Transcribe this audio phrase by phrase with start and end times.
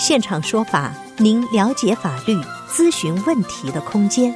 [0.00, 2.34] 现场说法，您了解法律、
[2.66, 4.32] 咨询问题的空间。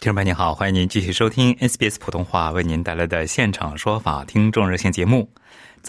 [0.00, 5.30] 听众朋友您好，欢迎您继续收听 SBS 普通话为您带来的现场说法听众热线节目。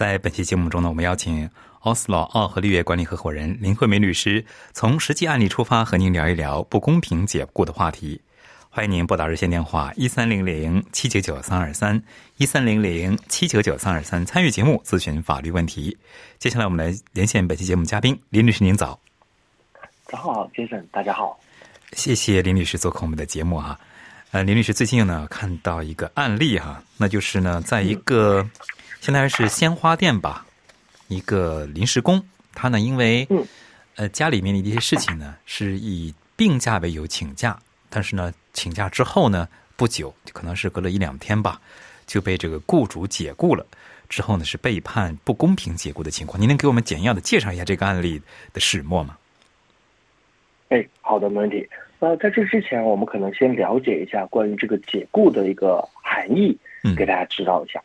[0.00, 1.46] 在本期节目中呢，我们邀请
[1.80, 4.42] 奥斯洛奥和绿业管理合伙人林慧梅律师，
[4.72, 8.18] 从实际案例出发，和您聊一聊不公平解雇的话题。
[8.70, 12.02] 欢迎您拨打热线电话一三零零七九九三二三
[12.38, 15.98] 一三零零七九九三二三参与节目咨询法律问题。
[16.38, 18.98] 接下来我们来连线本期节目嘉宾林律师，您早。
[20.06, 21.38] 早好，先生，大家好。
[21.92, 23.78] 谢谢林律师做客我们的节目哈。
[24.30, 28.48] 呃，林律师最近呢看到一个案例哈，那就是呢，在一个
[29.00, 30.44] 现在是鲜花店吧，
[31.08, 32.22] 一个临时工，
[32.54, 33.26] 他呢因为
[33.96, 41.58] 呃家里面的一些事情呢，是以病假为由请假，但是呢请假之后呢不久，可能是隔了一两天吧，
[42.06, 43.66] 就被这个雇主解雇了。
[44.10, 48.20] 之后呢是被判不公平解雇的情况，您能给我们简要的介绍一下这个案例
[48.52, 49.16] 的始末吗？
[50.68, 51.66] 哎，好的，没问题。
[52.00, 56.56] 呃，在这之前，我们可能先了解一下关于这个解雇的一个含义，
[56.96, 57.82] 给大家知道一下。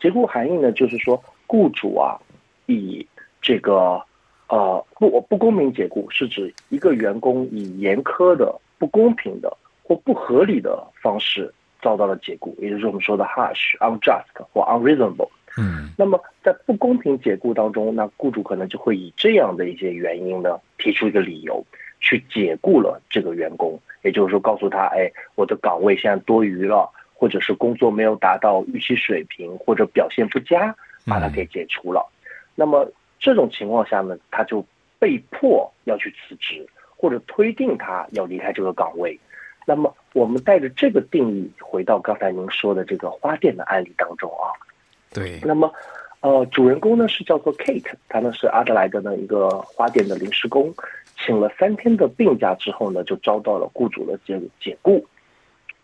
[0.00, 2.18] 解雇含义呢，就是说雇主啊，
[2.66, 3.06] 以
[3.40, 4.02] 这个
[4.48, 15.28] 呃不不公平解雇，是指一个员工以严苛的、不公平的或不合理的方式遭到了解雇，也就是我们说的 harsh、unjust 或 unreasonable。
[15.56, 15.90] 嗯。
[15.96, 21.64] 那么在不公平解雇当中，那雇主可能就会以这样的一些原因呢，提出一个理由。
[22.00, 30.72] 去解雇了这个员工，也就是说，告诉他，哎，我的岗位现在多余了，或者是工作没有达到预期水平，或者表现不佳，
[31.04, 32.08] 把他给解除了。
[32.54, 34.64] 那么这种情况下呢，他就
[35.00, 36.64] 被迫要去辞职，
[36.96, 39.18] 或者推定他要离开这个岗位。
[39.66, 44.54] 那么我们带着这个定义回到刚才您说的这个花店的案例当中啊。
[45.12, 45.40] 对。
[45.42, 45.72] 那么，
[46.20, 50.72] 呃，主人公呢是叫做 Kate，他呢是阿德莱德的一个花店的临时工。
[51.18, 55.04] 请了三天的病假之后呢，就遭到了雇主的解解雇。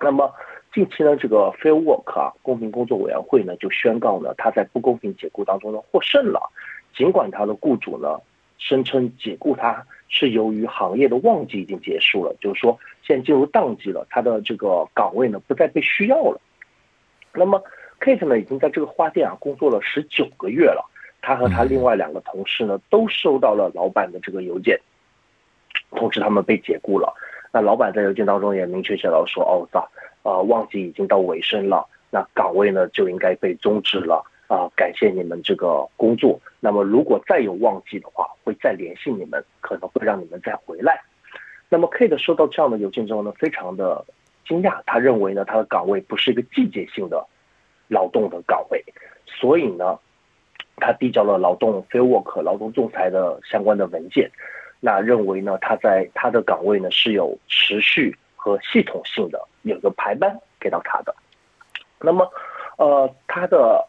[0.01, 0.33] 那么
[0.75, 6.51] 近期呢，这个 Fair Work 啊，公平工作委员会呢就宣告呢，他在不公平解雇当中呢获胜了。
[6.97, 8.19] 尽管他的雇主呢
[8.59, 16.41] 声称解雇他是由于行业的旺季已经结束了，就是说现在进入淡季了，他的这个岗位呢不再被需要了。
[17.33, 17.63] 那么
[18.01, 20.85] Kate 呢已经在这个花店啊工作了十九个月了，
[21.23, 24.77] 他和他另外两个同事呢都收到了老板的这个邮件。
[25.91, 27.15] 通知他们被解雇了，
[27.55, 29.89] 那老板在邮件当中也明确写到说，哦，操，
[30.25, 36.37] 呃，旺季已经到尾声了，那岗位呢就应该被终止了啊，感谢你们这个工作。
[36.59, 41.01] 那么如果再有旺季的话，会再联系你们，可能会让你们再回来。
[41.69, 44.05] 那么 Kate 收到这样的邮件之后呢，非常的
[44.45, 47.25] 惊讶，他认为呢他的岗位不是一个季节性的
[47.87, 48.85] 劳动的岗位，
[49.27, 49.97] 所以呢，
[50.79, 54.29] 他递交了劳动 Fair Work 劳动仲裁的相关的文件。
[54.87, 61.15] 那认为呢，他在他的岗位呢是有持续和系统性的有个排班给到他的。
[61.99, 62.31] 那么，
[62.77, 63.83] 呃，他的，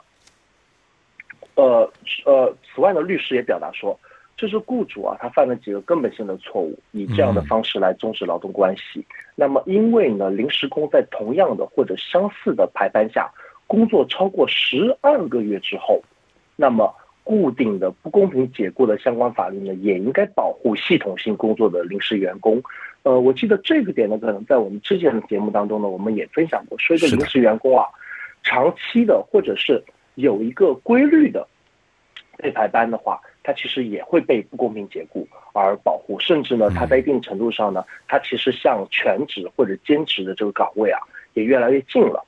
[1.55, 1.91] 呃
[2.23, 3.99] 呃，此外呢，律师也表达说，
[4.37, 9.05] 这是雇主啊，他犯了几个根本性的错误，以这样的方式来终止劳动关系。
[9.35, 13.29] 那么，因为呢，临时工在同样的或者相似的排班下
[13.67, 16.01] 工作超过十二个月之后，
[16.55, 16.95] 那么。
[17.25, 22.61] 固定的不公平解雇的相关法律呢，也应该保护系统性工作的临时员工。
[23.01, 27.85] 呃，我记得这个点呢，可能在我们之前的节目当中呢，我们也分享过，说一个临时员工啊，
[28.43, 29.83] 长期的或者是
[30.13, 31.47] 有一个规律的
[32.37, 40.99] 被排班的话，他其实也会被不公平解雇而保护，甚至呢，他在一定程度上呢，他其实向全职或者兼职的这个岗位啊，
[41.33, 42.23] 也越来越近了。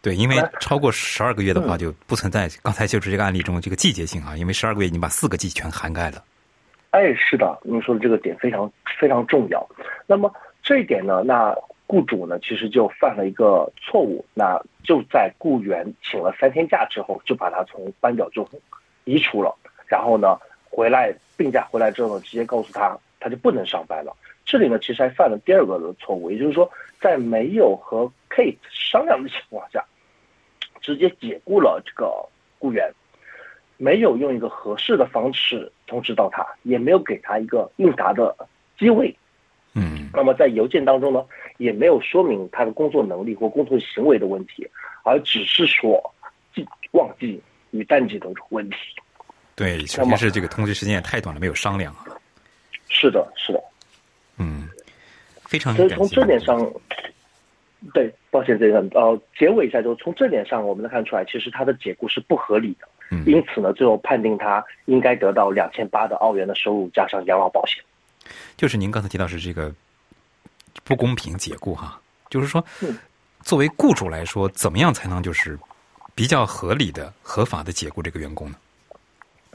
[0.00, 6.22] 对，因为超过十二个月的话，就不存在刚才就是这个案例中这个季节性啊，因为十二个月已经把四个季全涵盖了。
[6.90, 9.68] 哎，是的，您说的这个点非常非常重要。
[10.06, 11.54] 那么这一点呢，那
[11.86, 18.48] 雇主呢其实就犯了一个错误，那就在雇员请了三天假之后，就把他从班表中
[19.04, 19.54] 移除了，
[19.86, 20.38] 然后呢
[20.70, 24.16] 回来病假回来之后呢，直接告诉他他就不能上班了。
[24.44, 26.70] 这里呢，其实还犯了第二个的错误，也就是说，
[27.00, 29.84] 在没有和 Kate 商量的情况下，
[30.80, 32.10] 直接解雇了这个
[32.58, 32.90] 雇员，
[33.76, 38.34] 没有用一个合适的方式通知到他，也没有给他一个应答的
[38.78, 39.14] 机会。
[39.74, 41.22] 嗯那么在邮件当中呢，
[41.58, 44.66] 也没有说明他的工作能力或工作行为的问题，
[45.04, 46.02] 而只是说
[46.54, 48.76] 记忘记与淡季的问题。
[49.54, 52.06] 对，首先是这个通知时间也太短了，没有商量啊。
[52.88, 53.62] 是的，是的。
[54.38, 54.68] 嗯，
[55.44, 56.70] 非常所以从这点上，
[57.92, 62.88] 对，抱歉这个呃，结尾一下，就是从这点上我们能看出来，其实他的解雇是不合理的。
[63.10, 67.82] 嗯因此呢，最后判定他应该得到两千八的澳元的收入加上养老保险。
[68.54, 69.74] 就是您刚才提到是这个
[70.84, 71.98] 不公平解雇哈，
[72.28, 72.94] 就是说嗯，
[73.40, 75.58] 作为雇主来说，怎么样才能就是
[76.14, 78.56] 比较合理的、合法的解雇这个员工呢？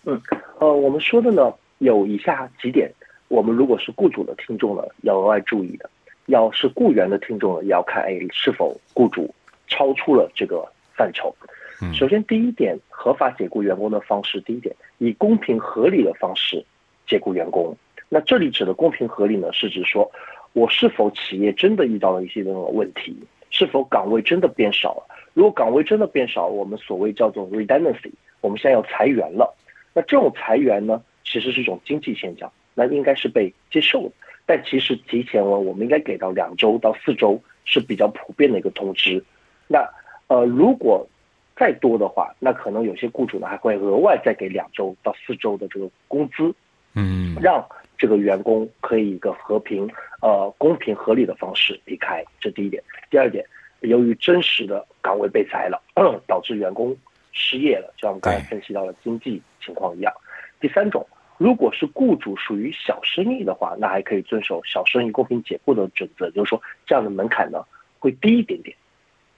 [0.06, 0.21] 嗯，
[0.59, 2.91] 呃，我们说的呢有以下几点，
[3.33, 5.89] 我们如果是雇主的听众呢，要额外注意的；
[6.27, 9.33] 要是雇员的听众呢，也要看哎是否雇主
[9.65, 10.63] 超出了这个
[10.95, 11.35] 范畴。
[11.81, 16.63] 嗯首先，第一点，合法解雇员工的方式，第一点，以公平合理的方式
[17.07, 17.75] 解雇员工。
[18.07, 20.12] 那这里指的公平合理呢，是指说
[20.53, 23.18] 我是否企业真的遇到了一些这种问题，
[23.50, 25.07] 是否岗位真的变少了？
[25.33, 29.57] 如果岗位真的变少，我们所谓叫做 redundancy，我们现在要裁员了。
[29.91, 34.12] 那这种裁员呢，其实是一种经济现象，那应该是被接受的。
[34.46, 39.24] 但其实提前我我们应该给到两周到四周是比较普遍的一个通知。
[39.68, 39.90] 那
[40.28, 41.08] 呃，如果
[41.56, 46.54] 再多的话，那可能有些雇主呢还会额外再给两周到四周的这个工资，
[46.96, 47.66] 嗯让
[47.98, 49.90] 这个员工可以一个和平、
[50.22, 52.84] 呃公平合理的方式离开，这第一点。
[53.10, 53.46] 第二点，
[53.81, 55.81] 由于真实的岗位被裁了，
[56.28, 56.94] 导致员工
[57.31, 60.12] 失业了，就像我们刚才分析到的经济情况一样。
[60.60, 61.06] 第三种，
[61.38, 67.63] 如果是雇主属于小生意的话，那还可以遵守小生意公平解雇的准则，就是说这样的门槛呢
[68.00, 68.75] 会低一点点。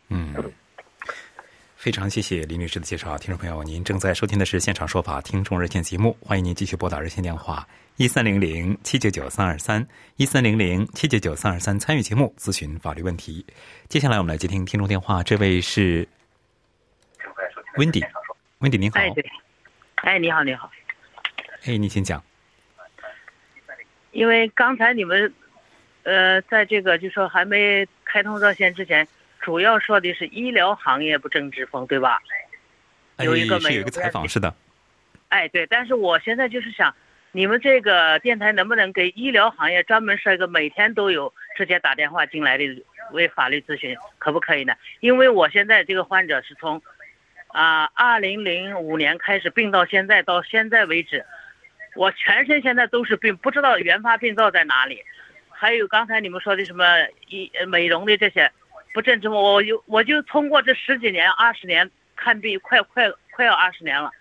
[0.09, 0.33] 嗯，
[1.75, 9.87] 非常谢谢林律师的介绍，听众朋友，您正在收听的是现场说法听众热线节目，欢迎您继续拨打热线电话一三零零七九九三二三
[10.17, 13.45] 一三零零七九九三二三参与节目咨询法律问题。
[13.87, 16.07] 接下来我们来接听听众电话，这位是
[17.77, 19.25] Wendy，Wendy 您好，哎，对，
[19.95, 20.69] 哎，你好，你好。
[21.67, 22.23] 哎，你请讲，
[24.11, 25.33] 因为刚才你们，
[26.03, 29.07] 呃，在这个就说还没开通热线之前，
[29.41, 32.21] 主要说的是医疗行业不正之风，对吧？
[33.17, 34.53] 哎，有一个是有一个采访，是的，
[35.29, 35.65] 哎，对。
[35.65, 36.95] 但是我现在就是想，
[37.31, 44.75] 你们这个电台能不能给医疗行业专门设一个每天都有直接打电话进来的为法律咨询，可不可以呢？
[44.99, 46.79] 因为我现在这个患者是从
[47.47, 51.25] 啊二零零五年开始病到现在，到现在为止，
[51.95, 55.01] 我全身现在都是病，不知道原发病灶在哪里。
[55.49, 56.83] 还有刚才你们说的什么
[57.29, 58.51] 医美容的这些
[58.93, 64.11] 不正之风，我就我就通过这十几年、二十年看病，快快快要二十年了。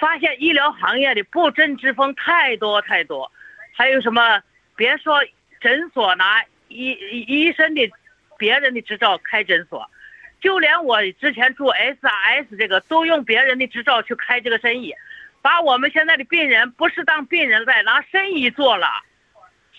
[0.00, 3.30] 发现医疗行业的不正之风太多太多，
[3.74, 4.42] 还有什么？
[4.76, 5.24] 别说
[5.58, 7.90] 诊所拿医医医生的
[8.36, 9.90] 别人的执照开诊所，
[10.38, 14.94] 就连我之前做 SRS 这个都用别人的执照去开这个生意，
[15.46, 18.88] 把我们现在的病人不是当病人在拿生意做了。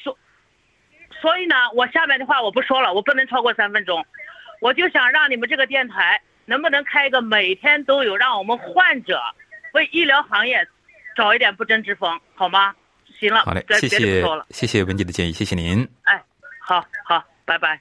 [0.02, 0.18] 所
[1.20, 4.06] 所以呢，我下面的话我不说了，我不能超过三分钟，
[4.62, 9.22] 我就想让你们这个电台能不能开一个每天都有，让我们患者。
[9.74, 10.66] 为医疗行业
[11.18, 12.74] 找一点不争之风，好吗？
[13.20, 15.86] 行了，好嘞，谢谢谢谢文姐的建议，谢谢您。
[16.04, 16.24] 哎，
[16.62, 17.78] 好好，拜拜。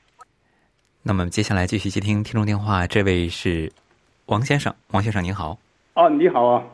[1.05, 3.73] 那么接下来继续接听听众电话，这位是
[4.25, 5.57] 王先生，王先生您好，
[5.95, 6.65] 哦，你好啊，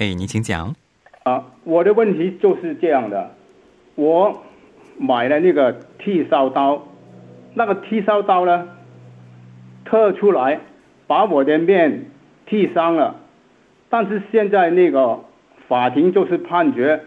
[0.00, 0.74] 哎，您请讲。
[1.24, 3.32] 啊，我的问题就是这样的，
[3.96, 4.42] 我
[4.96, 6.82] 买了那个剃鬚刀，
[7.52, 8.66] 那个剃鬚刀呢，
[9.84, 10.58] 特出来
[11.06, 12.06] 把我的面
[12.46, 13.16] 剃伤了，
[13.90, 15.20] 但是现在那个
[15.68, 16.98] 法庭就是判决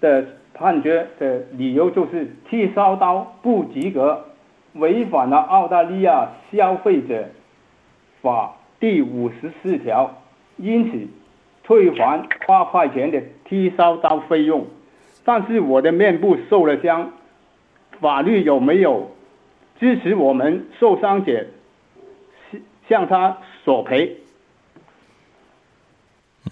[0.00, 4.24] 的判决的理由就是剃鬚刀不及格，
[4.72, 7.28] 违反了澳大利亚消费者
[8.20, 10.10] 法第五十四条，
[10.56, 11.06] 因此
[11.70, 14.66] 退还八块钱的剃须刀费用。
[15.24, 17.12] 但是我的面部受了伤，
[18.00, 19.14] 法律有没有
[19.78, 21.46] 支持我们受伤者
[22.88, 24.16] 向他索赔？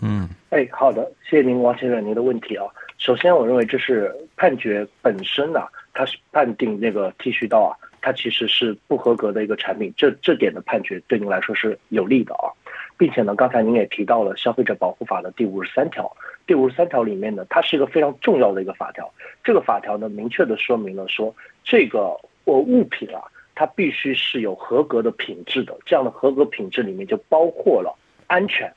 [0.00, 2.64] 嗯哎，好的，谢谢您，王先生，您的问题啊。
[2.98, 12.54] 首先，我认为这是判决本身啊，它是判定那个剃须刀啊，它其实是不合格的一个产品，这这点的判决对您来说是有利的啊。
[12.98, 16.10] 并且呢，刚才您也提到了《消费者保护法》的第五十三条，
[16.48, 19.08] 第五十三条里面呢，它是一个非常重要的一个法条。
[19.44, 23.22] 这个法条呢，明确的说明了说，这个我物品啊，
[23.54, 25.78] 它必须是有合格的品质的。
[25.86, 28.72] 这样的合格品质里面就包括了安全，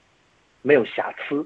[0.61, 1.45] 没有瑕疵。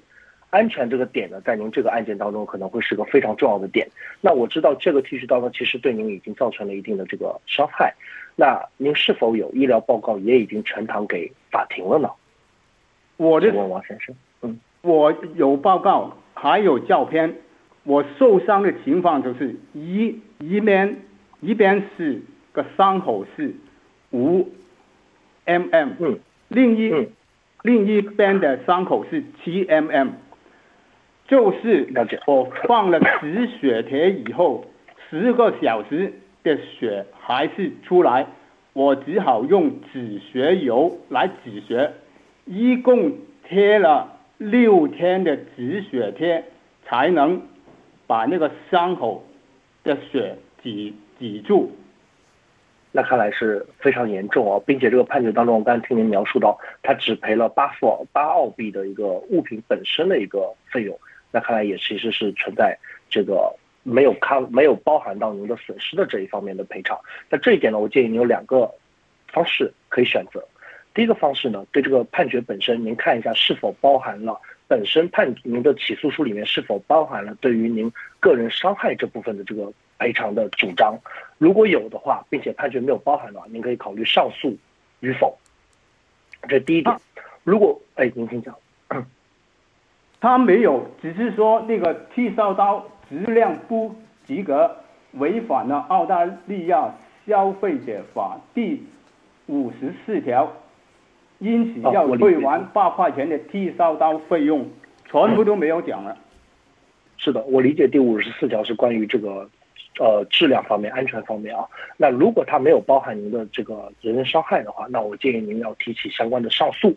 [0.49, 3.87] 安全这个点呢，在您这个案件当中可能会是个非常重要的点。
[4.21, 7.93] 那我知道这个剃须刀呢，其实对您已经造成了一定的这个伤害。
[8.35, 12.09] 那您是否有医疗报告也已经呈堂给法庭了呢？
[13.17, 17.35] 我的问王先生，嗯，我有报告，还有照片。
[17.83, 21.01] 我受伤的情况就是一一边
[21.39, 22.19] 一边是
[22.51, 23.53] 个伤口是
[24.11, 24.49] 五
[25.45, 27.07] mm，嗯，另一、嗯
[27.61, 30.09] 另一边的伤口是七 mm，
[31.27, 31.87] 就是
[32.27, 34.65] 我放了止血贴以后，
[35.09, 38.27] 十个小时的血还是出来，
[38.73, 41.91] 我只好用止血油来止血，
[42.45, 43.11] 一共
[43.47, 46.43] 贴了六天的止血贴，
[46.85, 47.41] 才能
[48.07, 49.25] 把那个伤口
[49.83, 51.75] 的血挤挤住。
[52.91, 60.97] 那看来是非常严重哦，并且这个判决当中，我刚才听您描述到，他只赔了八付八澳币的一个物品本身的一个费用，
[61.31, 62.77] 那看来也其实是存在
[63.09, 66.97] 这个没有看没有包含到您的损失的这一方面的赔偿。
[67.29, 68.71] 那这一点呢，我建议您有两个
[69.27, 70.41] 方式可以选择。
[70.95, 80.97] 第一个方式呢，对这个判决本身，您看一下是否包含了本身判您的起诉书里面是否包含了对于您个人伤害这部分的这个赔偿的主张。
[81.37, 84.57] 如果有的话，并且判决没有包含的话，您可以考虑上诉
[85.01, 85.37] 与否。
[86.47, 86.95] 这是第一点。
[87.43, 88.55] 如果哎，您请讲。
[90.21, 93.93] 他没有，只是说那个剃须刀质量不
[94.25, 94.77] 及格，
[95.11, 96.95] 违反了澳大利亚
[97.27, 98.81] 消费者法第
[99.47, 100.51] 五十四条，
[101.45, 104.67] 因此要退还八块钱的剃须刀费用，
[105.11, 106.17] 全部都没有讲了。
[107.17, 109.47] 是的，我理解第五十四条是关于这个
[109.99, 111.63] 呃质量方面、安全方面啊。
[111.97, 116.95] 那如果它没有包含您的这个人身伤害的话，那我建议您要提起相关的上诉，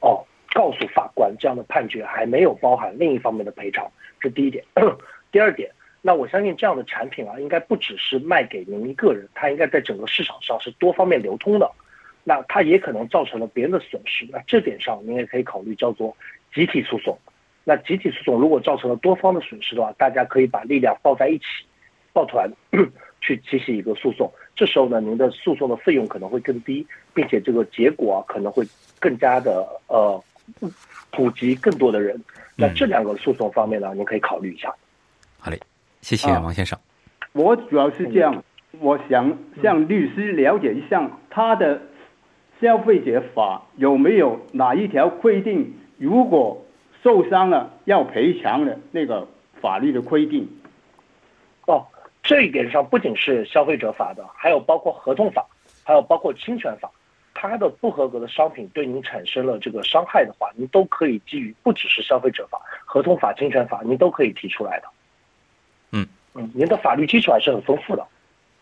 [0.00, 0.24] 哦，
[0.54, 3.86] 告诉法官这样的判决还没有包含另一方面的赔偿，
[4.18, 4.64] 这第一点。
[5.30, 11.70] 第二点，那我相信这样的产品啊，应该不只是卖给您一个人，它应该在整个市场上是多方面流通的。
[12.24, 16.16] 那它也可能造成了别人的损失，那这点上您也可以考虑叫做
[16.52, 17.16] 集体诉讼。
[17.64, 21.44] 那集体诉讼如果造成了多方的损失的话，大家可以把力量抱在一起，
[22.12, 22.50] 抱团
[23.20, 24.30] 去提起一个诉讼。
[24.56, 28.66] 这时候呢，您的诉讼的费用可能会更低，并且这个结果啊可能会
[29.00, 30.22] 更加的呃
[31.10, 32.20] 普及更多的人。
[32.56, 34.72] 那这两个诉讼方面呢，您可以考虑一下。
[35.38, 35.58] 好嘞，
[36.00, 36.78] 谢谢啊王先生。
[37.32, 38.44] 我主要是这样，
[38.78, 41.82] 我想向律师了解一下他的
[42.60, 46.64] 消费者法有没有哪一条规定，如果
[47.02, 49.26] 受伤了要赔偿的那个
[49.60, 50.48] 法律的规定。
[51.66, 51.86] 哦，
[52.22, 55.46] 这一点上不仅是消费者法的，还有包括合同法，
[55.84, 56.90] 还有包括侵权法。
[57.36, 64.86] 它的不合格的商品对您产生了这个伤害的话，您都可以基于不只是消费者法、合同法、侵权法，您都可以提出来的。
[65.90, 68.06] 嗯嗯，您的法律基础还是很丰富的。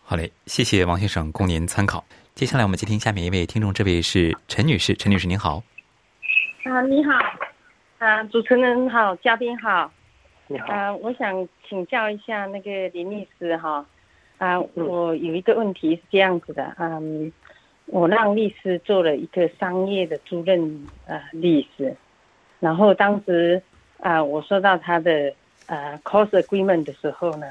[0.05, 2.03] 好嘞，谢谢王先生，供您参考。
[2.35, 5.63] 接下来我们接听下面一位听众，这位是陈女士，陈女士您好。
[6.65, 7.13] 啊，你好，
[7.99, 9.89] 啊，主持人好，嘉宾好，
[10.47, 13.85] 你好，啊，我想请教一下那个林律师哈，
[14.39, 17.31] 啊，嗯我有一个问题是这样子的，嗯，
[17.85, 21.95] 我让律师做了一个商业的租赁啊律师，
[22.59, 23.63] 然后当时
[24.01, 25.33] 啊，我收到他的
[25.65, 27.47] 啊 cost agreement 的时候呢，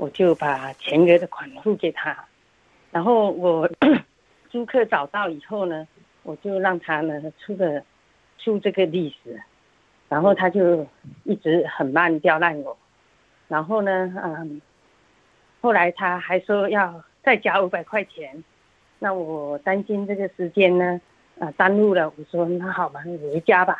[0.00, 2.16] 我就把全额的款付给他，
[2.90, 3.68] 然后我
[4.48, 5.86] 租客找到以后呢，
[6.22, 7.82] 我就让他呢出个
[8.38, 9.38] 出这个历史。
[10.08, 10.86] 然后他就
[11.24, 12.76] 一直很慢刁难我，
[13.46, 14.60] 然后呢，嗯，
[15.60, 18.42] 后来他还说要再加五百块钱，
[18.98, 20.98] 那我担心这个时间呢，
[21.38, 23.76] 啊耽误了，我说那好吧，你回家吧，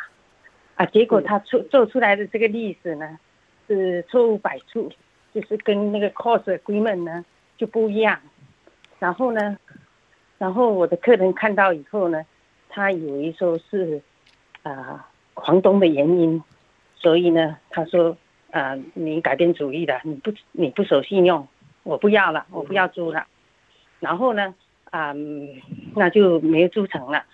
[0.76, 3.18] 啊，结果他出做出来的这个例子呢，
[3.66, 4.92] 是错误百出，
[5.34, 7.25] 就是跟那个 cost agreement 呢
[7.56, 8.20] 就不一样，
[8.99, 9.56] 然后呢，
[10.38, 12.25] 然后我的客人看到以后呢，
[12.68, 14.00] 他以为说是
[14.62, 15.06] 啊。
[15.46, 16.42] 房东的原因，
[16.96, 18.14] 所以呢，他说，
[18.50, 21.49] 啊、你改变主意了，你不你不守信用，
[21.82, 23.26] 我不要了，我不要租了。
[24.00, 24.54] 然后呢，
[24.90, 25.14] 啊、
[25.94, 27.25] 那就没租成了。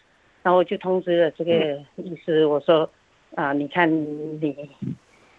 [0.44, 1.50] 然后就通知了这个
[1.96, 2.88] 律师，我说，
[3.34, 3.90] 啊、你看
[4.40, 4.70] 你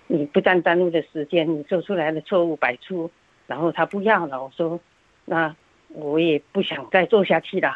[0.08, 3.12] 你不但耽误了时间，你做出来的错误百出，
[3.46, 4.42] 然后他不要了。
[4.42, 4.80] 我说，
[5.26, 5.56] 那
[5.90, 7.76] 我也不想再做下去了。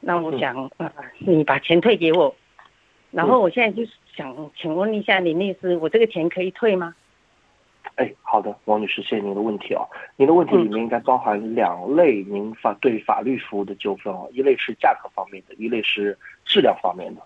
[0.00, 2.34] 那我想，啊、你把钱退给我。
[3.10, 6.94] 然后我现在就是想请问一下林律师，我这个钱可以退吗？
[7.94, 9.88] 哎，好的，王女士，谢谢您的问题哦。
[10.16, 17.22] 您的问题里面应该包含两类您法对法律服务的纠纷哦，一类是价格方面的，一类是质量方面的。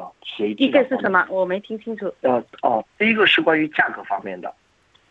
[0.00, 0.54] 啊，协议。
[0.58, 1.26] 一个是什么？
[1.28, 2.12] 我没听清楚。
[2.22, 4.52] 呃哦，第一个是关于价格方面的，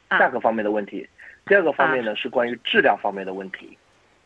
[0.08, 1.08] 啊价格方面的问题。
[1.46, 3.78] 第二个方面呢是关于质量方面的问题。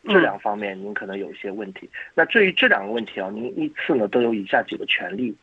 [0.05, 1.89] 质量方面您可能有一些问题。
[2.13, 5.33] 那至于这两个问题啊，您依次呢都有以下几个权利。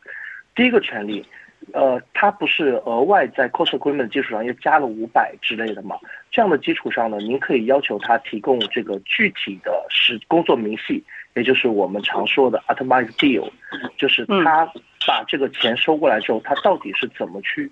[0.53, 1.25] 第一个权利，
[1.73, 5.97] 呃，它不是额外在 cost agreement 基础上又加了五百之类的嘛？
[6.29, 13.49] 这样的基础上呢，您可以要求他提供这个具体的是工作明细，也就是我们常说的 itemized deal，
[13.97, 14.71] 就是他
[15.07, 17.71] 把这个钱收过来之后，他到底是怎么去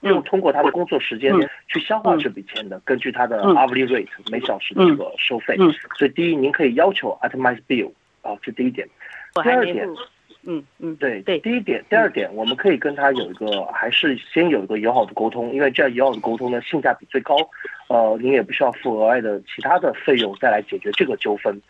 [0.00, 1.32] 用通过他的工作时间
[1.68, 5.56] 去消化这笔钱的，根据他的 hourly rate 每小时的这个收费。
[5.96, 7.92] 所以第一，您可以要求 itemized bill
[8.22, 8.88] 啊，这第一点。
[9.42, 9.88] 第二点。
[10.44, 17.36] 嗯嗯，对对，第一点，第二点，我们可以跟他有一个，还是先有一个友好的沟通，因为这样友好的沟通呢，性价比最高，
[17.86, 21.62] 呃，您也不需要付额外的其他的费用再来解决这个纠纷，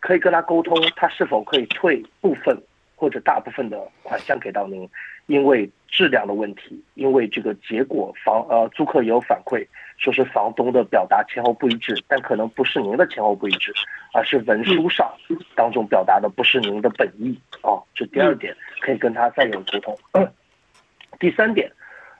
[0.00, 2.58] 可以跟他沟通，他是否可以退部分
[3.04, 4.88] 或者大部分的款项给到您，
[5.26, 9.62] 因为质量的问题，因为这个结果房呃租客也有反馈，
[9.98, 13.74] 说是房东的表达前后不一致，但可能不是您的前后不一致，
[14.14, 15.06] 而是文书上
[15.54, 17.76] 当中表达的不是您的本意啊。
[17.94, 19.94] 这第二点可以跟他再有沟通。
[21.20, 21.70] 第三点，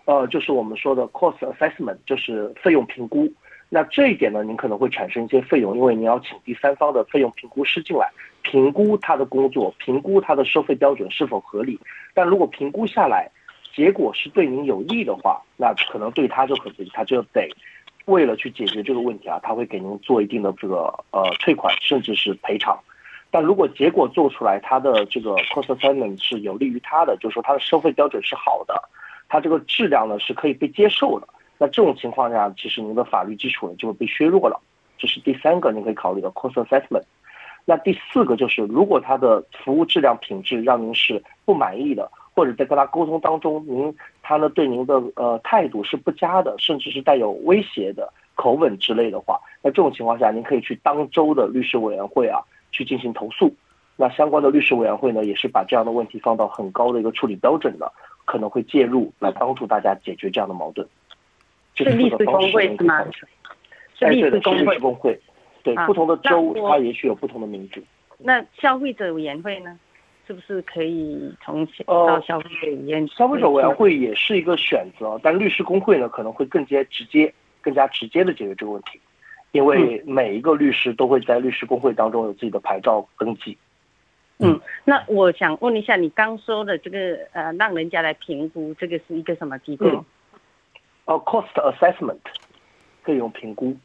[0.04, 3.32] 呃，就是我们说的 cost assessment，就是费用评估。
[3.70, 8.06] 那这一点呢，您可能会产生一些费用，因为您要请第三方的费用评估师进来
[8.44, 11.80] 评估他的工作，评估他的收费标准是否合理。
[12.12, 13.28] 但如果评估下来，
[13.74, 17.48] 结果是对您有利的话，那可能对他就可能他就得
[18.04, 22.78] 为了去解决这个问题啊，他会给您做一定的这个呃退款，甚至是赔偿。
[23.30, 28.80] 但如果结果做出来，他的这个 cost assessment 是有利于他的，就是说他的收费标准是好的，
[29.28, 31.26] 他这个质量呢是可以被接受的。
[31.58, 34.60] 那这种情况下，其实您的法律基础呢就会被削弱了。
[34.98, 37.02] 这是第三个您可以考虑的 cost assessment。
[37.64, 52.40] 那第四个就是，如果他的服务质量品质让您是不满意的，或者在跟他沟通当中，您他呢对您的呃态度是不佳的，甚至是带有威胁的口吻之类的话，那这种情况下，您可以去当州的律师委员会啊。
[52.76, 53.54] 去进行投诉，
[53.94, 57.88] 那相关的律师委员会呢，也是把这样的问题放到很高的一个处理标准的，
[58.24, 60.84] 可能会介入来帮助大家解决这样的矛盾。
[61.76, 63.04] 是律师工会是吗？
[63.96, 64.40] 是律师
[64.80, 65.20] 工会。
[65.64, 67.82] 对，不同的州它也许有不同的名字。
[68.18, 69.76] 那消费者委员会呢？
[70.26, 73.06] 是不是可以从到消费者委员？
[73.08, 78.98] 消费者委员会也是一个选择，但律师工会呢，可能会更加直接、更加直接的解决这个问题。
[79.52, 83.56] 因为每一个律师都会在律师工会当中有自己的牌照登记。
[84.38, 90.04] 嗯，那我想问一下，你刚说的这个呃，让人家来评估，这个是一个什么机构？
[91.04, 92.18] 哦，cost assessment
[93.02, 93.76] 费用评估。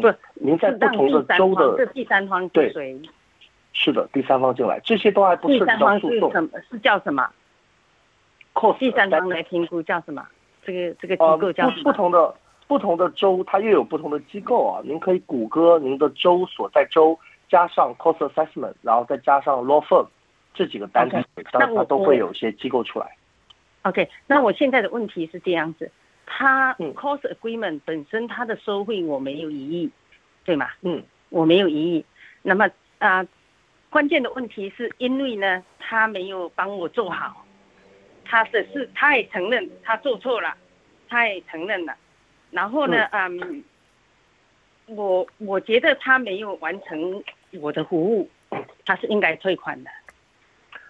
[0.00, 3.00] 不，您在不同的州的这第三方是谁？
[3.72, 6.32] 是的，第三方进来，这些都还不涉及到诉讼。
[6.32, 6.50] 什么？
[6.70, 7.28] 是叫什么
[8.54, 10.26] ？cost 第三方来评估叫什么？
[10.64, 11.82] 这个这个机构叫什么？
[11.84, 12.34] 不同的。
[12.68, 14.80] 不同的州，它又有不同的机构啊。
[14.82, 20.06] 您可以谷歌您的州所在州，加上 cost assessment，然后再加上 law firm
[20.54, 23.14] 这几个单词，当然它都会有一些机构出来。
[23.82, 25.90] OK，那我现在的问题是这样子，
[26.26, 29.90] 它 cost agreement 本身它的收费我没有异议，
[30.44, 30.70] 对吗？
[30.82, 32.04] 嗯，我没有异议。
[32.42, 33.26] 那么啊，
[33.90, 37.44] 关键的问题是因为呢，他没有帮我做好，
[38.24, 40.56] 他的是他也承认他做错了，
[41.08, 41.94] 他也承认了。
[42.50, 43.62] 然后呢，嗯，
[44.86, 48.28] 我我觉得他没有完成我的服务，
[48.86, 49.90] 他是应该退款的，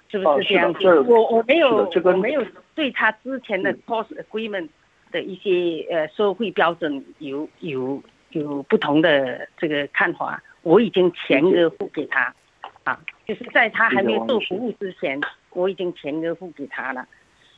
[0.09, 1.01] 是不是这样子？
[1.01, 4.69] 我我没有我没有对他之前的 cost agreement
[5.13, 12.35] 的一些呃收费标准有有有不同的这个看法，我已经全额付给他，
[12.83, 15.21] 啊，就是在他还没有做服务之前，
[15.51, 17.07] 我已经全额付给他了。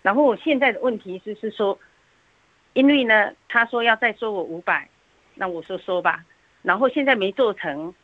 [0.02, 1.78] 然后我现在的问题就是说。
[2.76, 4.88] 因为呢，他说要再收我五百，
[5.36, 6.24] 那我说收吧。
[6.62, 7.94] 然后现在没做成，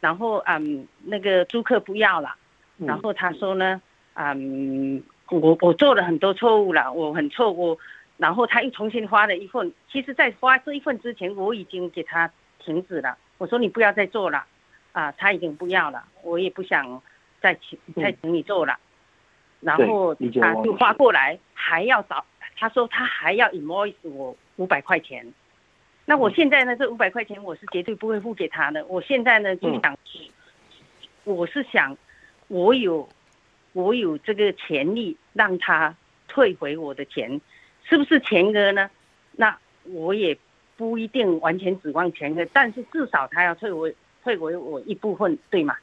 [0.00, 2.36] 然后嗯，那个租客不要了。
[2.78, 3.82] 然后他说呢，
[4.14, 7.76] 嗯，我我做了很多错误了，我很错误。
[8.16, 9.72] 然后他又重新发了一份。
[9.90, 13.16] 其实，在发这一份之前，我已经给他停止了。
[13.38, 14.44] 我说你不要再做了，
[14.92, 17.02] 啊，他已经不要了，我也不想
[17.40, 18.78] 再请再请你做了。
[19.60, 22.24] 然后他就发过来，还要找。
[22.56, 25.32] 他说他还要 invoice 我五百块钱，
[26.04, 26.76] 那我现在呢？
[26.76, 28.84] 这五百块钱我是绝对不会付给他的。
[28.86, 29.98] 我现在呢就想，
[31.24, 31.96] 我是想，
[32.46, 33.08] 我有
[33.72, 35.96] 我有这个权利让他
[36.28, 37.40] 退回我的钱，
[37.84, 38.90] 是不是前额呢？
[39.32, 40.36] 那我也
[40.76, 45.76] 不一定完全指望前额，但是至少他要退回退回我一部分，对吗？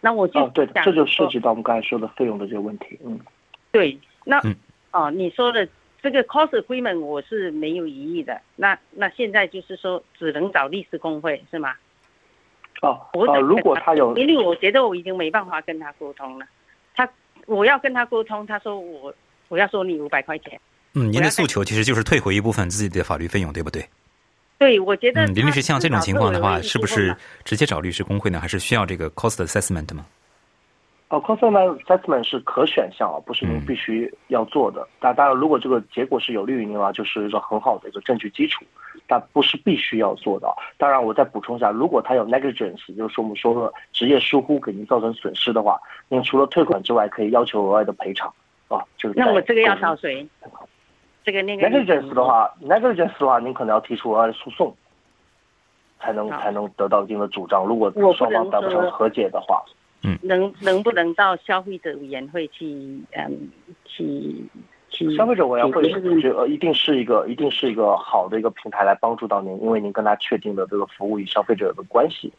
[0.00, 2.98] 那我就哦，对的，这就涉及到我们刚才说的费用的这个问题。
[3.04, 3.18] 嗯，
[3.72, 4.54] 对，那、嗯
[4.92, 5.68] 哦，你说的
[6.00, 8.40] 这个 cost agreement 我是没有疑义的。
[8.56, 11.74] 那那现在就是说只能找律师工会是吗？
[12.82, 16.46] 哦，我想呃，如果他有因为我觉得我已经没办法跟他沟通了。
[16.94, 17.08] 他
[17.46, 19.12] 我要跟他沟通，他说我
[19.48, 20.60] 我要收你五百块钱。
[20.94, 23.84] 嗯，您的诉求其实就是退回一部分自己的法律费用，对不对？
[24.58, 28.40] 对，我觉得嗯，林律师，像这种情况的话，是不是直接找律师工会呢？
[28.40, 30.04] 还是需要这个 cost assessment 吗？
[31.10, 34.86] 哦 c o s t assessment 是可选项啊，不是您嗯必须要做的。
[34.98, 38.62] 但当然，如果这个结果是有利于您的话，就是一个很好的一个证据基础，
[39.06, 40.52] 但不是必须要做的啊。
[40.76, 48.28] 当然，我再补充一下，如果他有 negligence，就是说我们说的职业疏忽给您造成损失的话，您除了退款之外，可以要求额外的赔偿
[48.68, 48.82] 啊。
[48.98, 50.26] 就是那我这个要购找谁？
[51.28, 54.74] 这个那个 negligence 的话，negligence 的话，您可能要提出诉讼，
[56.00, 57.66] 才能才能得到一定的主张。
[57.66, 59.62] 如果双方达不成和解的话，
[60.02, 62.64] 嗯能能不能到消费者委员会去
[63.12, 63.50] 嗯
[63.84, 64.42] 去
[64.88, 72.32] 去消费者委员会是呃一定是一个一定是一个好的一个平台来帮助到您，因为您跟他确定的这个服务与消费者的关系，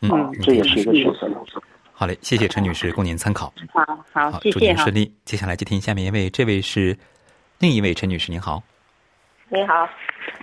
[0.00, 1.60] 嗯啊，这也是一个选择。
[1.92, 3.52] 好嘞，谢谢陈女士供您参考。
[3.74, 4.94] 好好好，谢谢哈祝您顺。
[4.94, 5.14] 利。
[5.26, 6.96] 接下来接听下面一位，这位是
[7.60, 8.62] 另一位陈女士，您好。
[9.50, 9.86] 你好，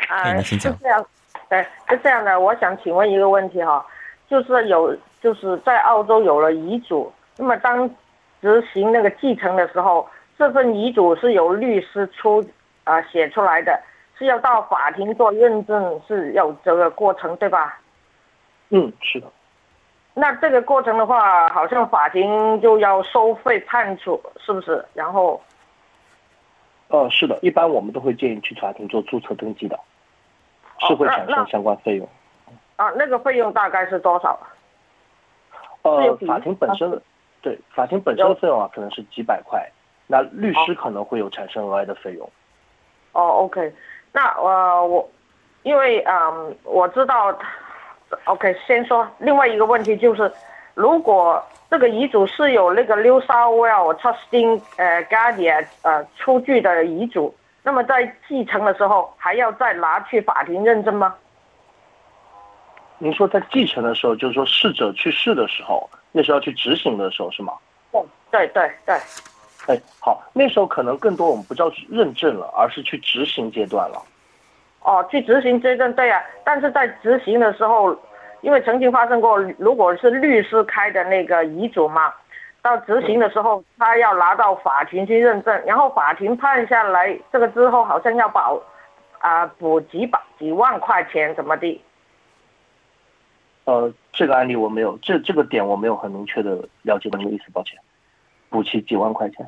[0.07, 1.03] 哎啊、您请讲是这样，
[1.49, 3.83] 对，是这样的，我想请问一个问题哈，
[4.29, 7.89] 就是有就是在澳洲有了遗嘱，那么当
[8.39, 12.47] 执行那个继承的时候，这份遗嘱是由律师出
[12.83, 13.81] 啊、写出来的，
[14.15, 17.79] 是要到法庭做认证，是有这个过程对吧？
[18.69, 19.25] 嗯，是的，
[20.13, 24.85] 那这个过程的话，好像法庭就要收费判处，是不是？
[24.93, 25.41] 然后
[26.89, 29.77] 呃，是的，一般我们都会建议去法庭做注册登记的，
[30.87, 32.07] 是会产生相关费用。
[32.77, 34.39] 啊，那个费用大概是多少？
[35.81, 37.01] 呃，法庭本身的
[37.41, 39.69] 对法庭本身的费用啊，可能是几百块，
[40.05, 42.29] 那律师可能会有产生额外的费用。
[43.13, 43.73] 哦，OK，
[44.11, 45.09] 那呃我，
[45.63, 47.37] 因为嗯我知道
[48.25, 50.31] ，OK，先说另外一个问题就是，
[50.73, 61.15] 如果这个遗嘱是有那个 New South Wales Trusting 呃 Guardian 呃出具的遗嘱，那么在继承的时候还要再拿去法庭认证吗？
[62.99, 67.53] 您说在继承的时候，就是说逝者去世的时候，那时候要去执行的时候是吗？
[68.31, 68.95] 对对对，
[69.67, 74.01] 哎，好，那时候可能更多我们不叫认证了，而是去执行阶段了。
[74.81, 77.95] 哦，去执行阶段对啊，但是在执行的时候，
[78.47, 82.13] 因为曾经发生过，如果是律师开的那个遗嘱嘛，
[82.61, 88.57] 到执行的时候，他要拿到法庭去认证，然后法庭判下来，这个之后好像要保
[89.19, 91.83] 啊、补几百几万块钱怎么的？
[93.65, 97.77] 呃，这个案例我没有，这这个点我没有很明确的了解到您的意思，抱歉。
[98.47, 99.45] 补齐几万块钱，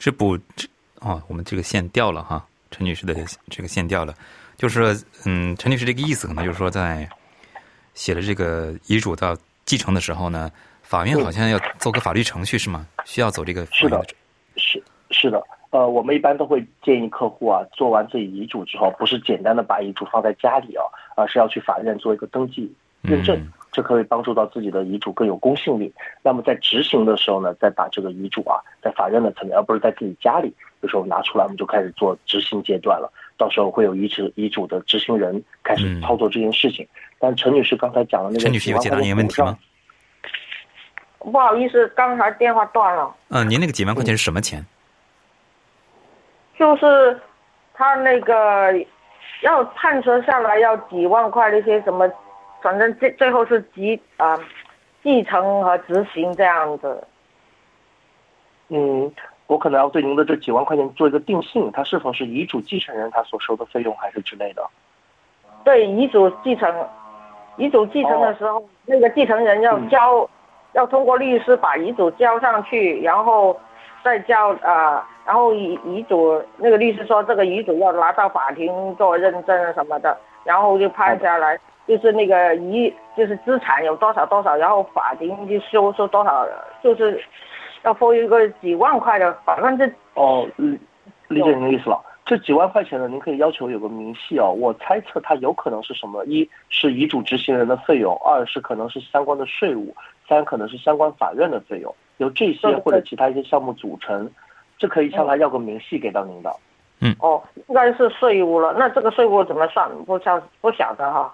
[0.00, 0.66] 是补这
[0.98, 2.44] 哦，我们这个线掉了哈，
[2.76, 3.14] 陈女士的
[3.48, 4.14] 这个线掉了，
[4.58, 7.08] 就是，嗯，陈女士这个意思可能就是说，在
[7.94, 9.34] 写了这个遗嘱到
[9.64, 12.86] 继承的时候呢，法院好像要做个法律程序是吗？
[13.06, 14.04] 需要走这个法是的
[14.56, 20.84] 是是的，呃，我们一般都会建议客户啊，做完自己遗嘱之后，不是简单的把遗嘱放在家里啊，
[21.16, 25.92] 而是要去法院做一个登记认证，嗯这可以帮助到自己的遗嘱更有公信力。
[26.22, 33.12] 那么在执行的时候呢，再把这个遗嘱啊，在法院的层面，而不是在自己家里，有时候拿出来，我们就开始做执行阶段了。
[33.36, 36.88] 到时候会有遗嘱遗嘱的执行人开始嗯操作这件事情。
[37.18, 39.58] 但陈女士刚才讲的那个陈女士有解答您问题吗？
[41.18, 44.64] 不好意思，刚才电话断了，嗯、您那个几万块钱是什么钱？
[46.58, 47.20] 就是
[47.74, 48.72] 他那个
[49.42, 52.10] 要判决下来要几万块那些什么，
[52.66, 54.36] 反正最最后是继啊、
[55.00, 57.06] 继承和执行这样子。
[58.70, 59.08] 嗯，
[59.46, 64.66] 我可能要对您的这几万块钱做一个定性，它是否是遗嘱继承人他所收的费用，还是之类的？
[65.62, 66.74] 对遗嘱继承，
[67.56, 70.28] 遗嘱继承的时候，那个继承人要交，
[70.72, 73.56] 要通过律师把遗嘱交上去，然后
[74.02, 86.46] 再交呃，然后遗遗嘱那个律师说这个遗嘱要拿到法庭做认证什么的，然后就判下来，就是那个遗就是资产有多少多少，然后法庭就收收多少，
[86.82, 87.22] 就是
[87.84, 90.78] 要付一个几万块的，反正这哦，理
[91.28, 92.02] 理解您的意思了。
[92.24, 94.50] 这几万块钱呢，您可以要求有个明细哦。
[94.50, 99.94] 我猜测它有可能是什么：一是遗嘱执行人的费用，二是可能是相关的税务，
[100.28, 104.28] 三可能是相关法院的费用，由这些或者其他一些项目组成。
[104.76, 106.54] 这可以向他要个明细给到您的。
[107.00, 107.14] 嗯。
[107.20, 108.74] 哦，应该是税务了。
[108.76, 109.88] 那这个税务怎么算？
[110.04, 111.32] 不晓不晓得哈，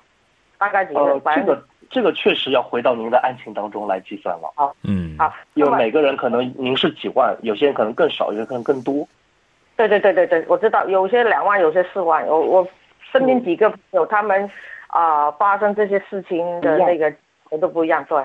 [0.62, 1.00] 大概几个？
[1.00, 4.48] 呃，这个这个确实要回到您的案情当中来计算了。
[4.54, 9.06] 啊，嗯，啊，因为每个人可能您是几万，有些人可能更少，有些可能更多。
[9.76, 12.24] 对对对对对，我知道，有些两万，有些四万。
[12.28, 12.68] 我我
[13.10, 14.48] 身边几个朋友，他们
[14.86, 17.12] 啊发生这些事情的那个
[17.60, 18.04] 都不一样。
[18.08, 18.22] 对，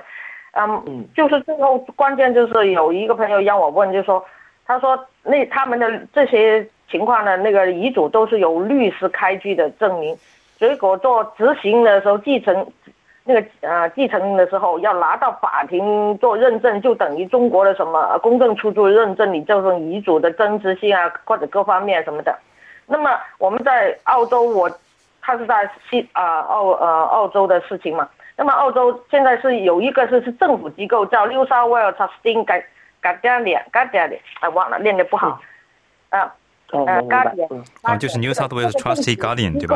[0.54, 4.24] 嗯，就是最后关键就是有一个朋友让我问，就说，
[4.66, 10.16] 他说那他们的这些情况呢，那个遗嘱都是由律师开具的证明，
[10.60, 12.68] 结果做执行的时候继承。
[13.30, 22.34] 那个呃，继承的时候要拿到法庭做认证，就等于中国的什么公证处处认证你这份遗嘱的真实性啊，或者各方面什么的。
[22.86, 24.72] 那么我们在澳洲，我
[25.22, 28.08] 他是在西啊澳呃澳洲的事情嘛。
[28.38, 32.46] 那么澳洲现在是有一个是是政府机构叫 New South Wales Trustee
[33.04, 35.42] Guardian Guardian，啊忘了念的不好，
[36.12, 36.34] 啊
[36.72, 39.76] 呃 Guardian，啊就是 New South Wales Trustee Guardian 对吧？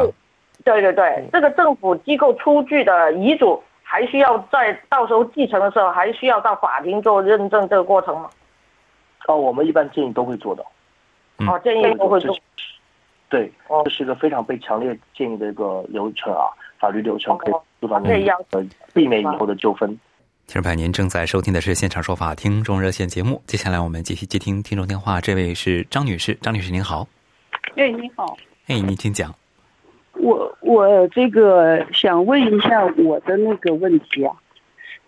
[0.63, 8.29] 对对对，这个政府机构出具的遗嘱，还需要在到时候继承的时候，还需要到法庭做认证这个过程吗？
[9.27, 10.65] 哦，我们一般建议都会做的。
[11.47, 12.35] 哦，建议都会做。
[13.29, 13.51] 对，
[13.85, 19.89] 这是一个非常被强烈建议的一个流程啊，法律流程可以做到那个避免以后的纠纷。
[20.47, 27.07] 听众朋友，您正在收听的是现场说法听众热线节目，接下来我们继续接听听众电话，这位是张女士，张女士您好。
[27.77, 28.37] 哎，你好。
[28.67, 29.33] 哎，您请讲。
[30.21, 34.31] 我我这个想问一下我的那个问题啊，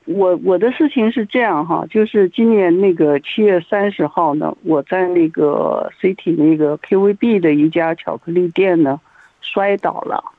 [0.05, 8.99] 我我的事情是这样哈，就是今年那个七月三十号呢，我在那个 City 那个 QVB 的一家巧克力店呢
[9.41, 10.33] 摔倒了，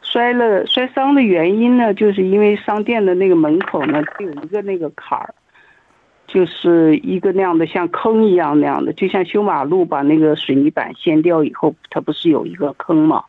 [0.00, 5.34] 摔了摔伤的原因呢，就是因为商店的那个门口呢它有一个那个坎儿，
[6.26, 13.22] 就是一个那样的像坑一样那样的，就像修马路把那个水泥板掀掉以后，它不是有一个坑吗？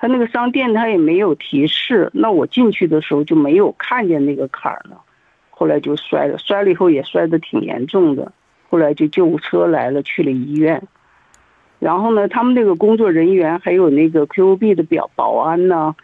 [0.00, 5.00] 他那个商店他也没有提示，那我进去的时候就没有看见那个坎儿了，
[5.50, 8.30] 后来就摔了，摔了以后也摔得挺严重的，
[8.70, 10.80] 后来就救护车来了，去了医院，
[11.80, 15.96] 然后呢，他们那个工作人员还有那个 QOB 的表保安呢，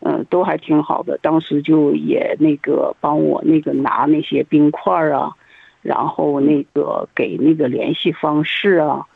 [0.00, 5.32] 嗯，都还挺好的，当时就也那个帮我那个拿那些冰块啊，
[5.80, 9.06] 然后那个给那个联系方式啊。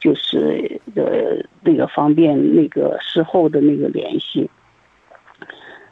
[0.00, 4.48] 就是呃那个方便那个事后的那个联系，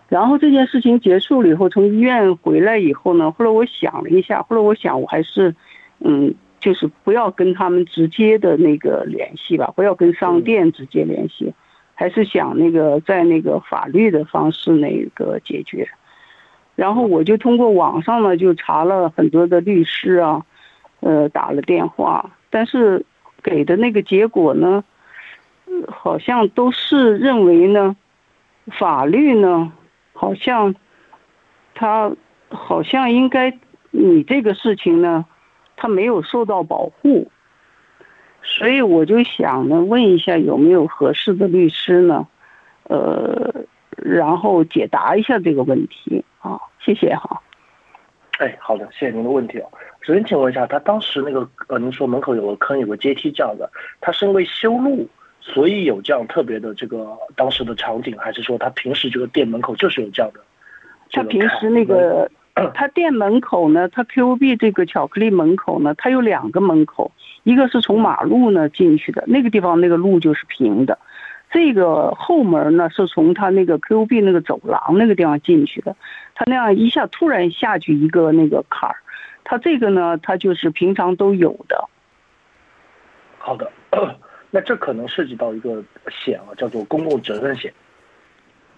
[0.09, 5.57] 然后这件事情结束了以后，从医院回来以后呢，后来我想了一下，后来我想我还是
[5.99, 11.53] 嗯，就是不要跟他们直接的那个联系吧，不要跟商店直接联系，
[11.95, 15.88] 还是想那个在那个法律的方式那个解决。
[16.77, 20.47] 然后我就通过网上呢就查了很多的律师啊，
[21.01, 23.05] 呃打了电话，但是。
[23.46, 24.82] 给的那个结果呢，
[25.88, 27.94] 好像都是认为呢，
[28.72, 29.72] 法律呢，
[30.12, 30.74] 好像
[31.76, 32.11] 他
[32.48, 33.56] 好像应该
[33.92, 35.24] 你这个事情呢，
[35.76, 37.30] 他没有受到保护，
[38.42, 42.26] 所以我就想呢，问一下有没有合适的律师呢，
[42.88, 43.54] 呃，
[43.90, 47.40] 然后解答一下这个问题啊，谢谢哈。
[48.38, 49.68] 哎，好的，谢谢您的问题哦。
[50.03, 53.70] 首先，请问一下，他当时那个呃，您说门口有个坑，有个阶梯这样的，
[54.01, 55.09] 他是因为修路，
[55.40, 60.40] 所以有这样特别的这个当时的场景，还是说他平时这个店门口就是有这样的？
[61.11, 62.31] 他平时那个，
[62.75, 67.11] 他店门口呢，他 Q B 这个巧克力门口呢，它有两个门口，
[67.44, 70.99] 一个是从马路呢进去的，那个地方那个路就是平的。
[71.50, 75.96] 这个后门呢，是从他那个 Q B 那个走廊那个地方进去的，
[76.35, 78.96] 他那样一下突然下去一个那个坎儿，
[79.44, 81.88] 他这个呢，他就是平常都有的。
[83.38, 83.70] 好的，
[84.50, 87.72] 那这可能涉及到一个险啊，叫做公共责任险。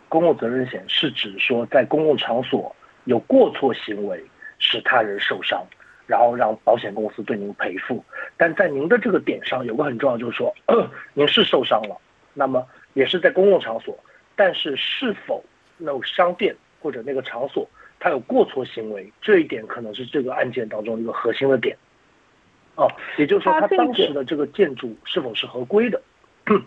[0.09, 4.23] 公共责任险是指说在公共场所有过错行为
[4.59, 5.63] 使他人受伤，
[6.07, 8.05] 然后让保险公司对您赔付。
[8.37, 10.55] 但在您的这个点上有个很重要，就是说
[11.15, 11.97] 您是受伤了。
[12.39, 13.99] 那么也是在公共场所，
[14.37, 15.45] 但是是否
[15.77, 21.77] 那商店或者那个场所它有过错行为，这一点可能是这个案件当中一个核心的点。
[22.77, 26.01] 哦，也就是说，他当时的这个建筑是否是合规的？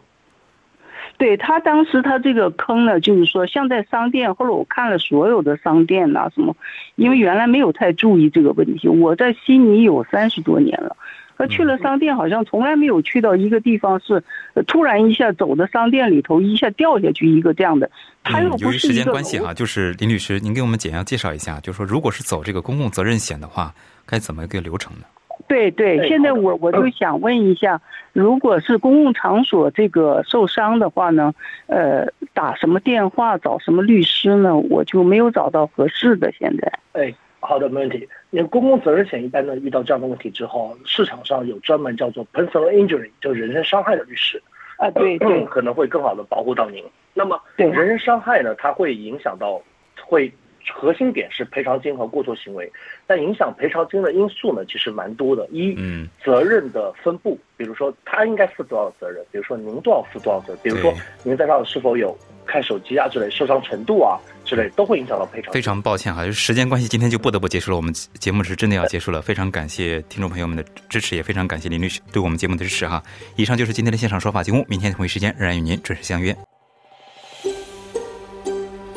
[1.17, 6.57] 对他当时他这个坑呢，就是说像在商店，后来我看了所有的商店呐什么，
[6.95, 8.89] 因为原来没有太注意这个问题。
[8.89, 10.97] 我在悉尼有三十多年了。
[11.41, 14.23] 他去了商店，好像从来没有去到一个地方是
[14.53, 17.89] 呃突然一下走的商店里头一下掉下去一个这样的。
[18.23, 23.73] 他又嗯，由于时不是一个间关系哈，就是林律师，您给我们简要介绍一下，就是说，如果是走这个公共责任险的话，
[24.05, 25.05] 该怎么一个流程呢？
[25.47, 27.81] 对对，现在我我就想问一下，
[28.13, 31.33] 如果是公共场所这个受伤的话呢，
[31.65, 34.55] 呃，打什么电话找什么律师呢？
[34.55, 36.31] 我就没有找到合适的。
[36.37, 38.07] 现在，哎，好的，没问题。
[38.29, 44.41] 因为公共责任险一般呢遇到这样的问题之后，市场上有专门叫做 personal injury，就人身伤害的律师，
[44.77, 46.83] 啊，对对可能会更好的保护到您。
[47.13, 49.61] 那么对人身伤害呢，它会影响到，
[50.05, 50.31] 会
[50.73, 52.71] 核心点是赔偿金和过错行为，
[53.05, 55.47] 但影响赔偿金的因素呢，其实蛮多的。
[55.51, 65.53] 一，嗯，责任的分布，比如说他应该负多少责任，比如说您多少负多少责任，比如说您在上是否有看手机啊之类，受伤程度啊之类，都会影响到赔偿。
[65.53, 67.77] 非常抱歉哈，就是时间关系，今天就不得不结束了。
[67.77, 73.01] 我们节目是真的要结束了，非常感谢听众朋友们的支持，也非常感谢林律师对我们节目的支持哈。
[73.35, 76.35] 以上就是今天的现场说法节目，明天同一时间仍然与您准时相约。